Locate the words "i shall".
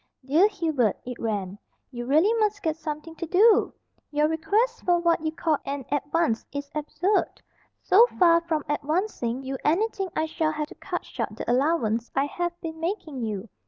10.15-10.53